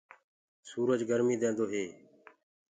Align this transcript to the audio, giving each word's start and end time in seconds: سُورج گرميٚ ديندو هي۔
سُورج 0.69 0.99
گرميٚ 1.09 1.39
ديندو 1.41 1.65
هي۔ 1.73 1.85